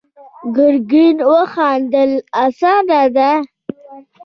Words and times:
ګرګين 0.55 1.17
وخندل: 1.31 2.11
اسانه 2.43 3.01
ده. 3.15 3.31